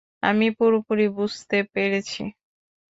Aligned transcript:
আমি 0.23 0.47
পুরোপুরি 0.57 1.05
বুঝতে 1.17 1.57
পেরেছি। 1.73 2.21